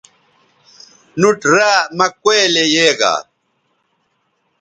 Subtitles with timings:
[1.19, 3.13] نُوٹ را مہ کولئ یے گا